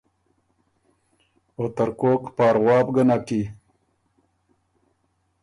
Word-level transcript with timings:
”او 1.55 1.63
ترکوک 1.75 2.21
پاروا 2.35 2.77
بو 2.85 2.91
ګه 2.95 3.03
نک 3.09 3.21
کی“ 3.27 3.41